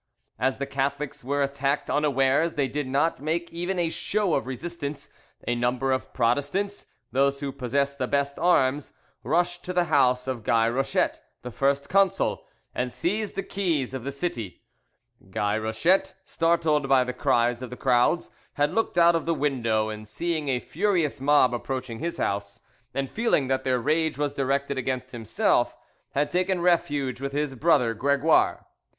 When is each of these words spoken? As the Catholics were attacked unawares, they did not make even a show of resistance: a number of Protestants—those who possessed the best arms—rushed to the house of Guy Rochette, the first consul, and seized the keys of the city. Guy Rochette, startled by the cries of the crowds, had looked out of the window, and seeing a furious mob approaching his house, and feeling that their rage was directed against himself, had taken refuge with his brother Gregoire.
As 0.39 0.57
the 0.57 0.65
Catholics 0.65 1.23
were 1.23 1.43
attacked 1.43 1.87
unawares, 1.87 2.55
they 2.55 2.67
did 2.67 2.87
not 2.87 3.21
make 3.21 3.53
even 3.53 3.77
a 3.77 3.89
show 3.91 4.33
of 4.33 4.47
resistance: 4.47 5.11
a 5.47 5.53
number 5.53 5.91
of 5.91 6.11
Protestants—those 6.11 7.39
who 7.39 7.51
possessed 7.51 7.99
the 7.99 8.07
best 8.07 8.39
arms—rushed 8.39 9.63
to 9.63 9.73
the 9.73 9.83
house 9.83 10.27
of 10.27 10.43
Guy 10.43 10.67
Rochette, 10.67 11.21
the 11.43 11.51
first 11.51 11.87
consul, 11.87 12.47
and 12.73 12.91
seized 12.91 13.35
the 13.35 13.43
keys 13.43 13.93
of 13.93 14.03
the 14.03 14.11
city. 14.11 14.63
Guy 15.29 15.55
Rochette, 15.55 16.15
startled 16.25 16.89
by 16.89 17.03
the 17.03 17.13
cries 17.13 17.61
of 17.61 17.69
the 17.69 17.77
crowds, 17.77 18.31
had 18.53 18.73
looked 18.73 18.97
out 18.97 19.15
of 19.15 19.27
the 19.27 19.35
window, 19.35 19.89
and 19.89 20.07
seeing 20.07 20.49
a 20.49 20.59
furious 20.59 21.21
mob 21.21 21.53
approaching 21.53 21.99
his 21.99 22.17
house, 22.17 22.59
and 22.95 23.07
feeling 23.07 23.49
that 23.49 23.63
their 23.63 23.77
rage 23.77 24.17
was 24.17 24.33
directed 24.33 24.79
against 24.79 25.11
himself, 25.11 25.77
had 26.15 26.31
taken 26.31 26.59
refuge 26.59 27.21
with 27.21 27.33
his 27.33 27.53
brother 27.53 27.93
Gregoire. 27.93 28.65